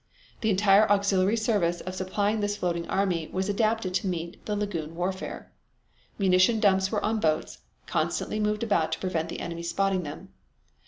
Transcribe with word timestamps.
The 0.41 0.49
entire 0.49 0.89
auxiliary 0.89 1.37
service 1.37 1.79
of 1.81 1.93
supplying 1.93 2.39
this 2.39 2.57
floating 2.57 2.87
army 2.89 3.29
was 3.31 3.49
adapted 3.49 3.93
to 3.93 4.07
meet 4.07 4.43
the 4.47 4.55
lagoon 4.55 4.95
warfare. 4.95 5.51
Munition 6.17 6.59
dumps 6.59 6.91
were 6.91 7.05
on 7.05 7.19
boats, 7.19 7.59
constantly 7.85 8.39
moved 8.39 8.63
about 8.63 8.91
to 8.93 8.99
prevent 8.99 9.29
the 9.29 9.39
enemy 9.41 9.61
spotting 9.61 10.01
them. 10.01 10.29